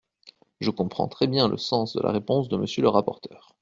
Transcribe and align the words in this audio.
Je 0.61 0.71
comprends 0.71 1.07
très 1.07 1.27
bien 1.27 1.47
le 1.47 1.57
sens 1.57 1.93
de 1.95 2.01
la 2.01 2.11
réponse 2.11 2.49
de 2.49 2.57
Monsieur 2.57 2.81
le 2.81 2.89
rapporteur. 2.89 3.55